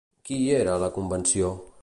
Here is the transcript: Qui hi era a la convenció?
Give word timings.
Qui 0.29 0.37
hi 0.45 0.47
era 0.61 0.73
a 0.77 0.81
la 0.85 0.91
convenció? 0.97 1.53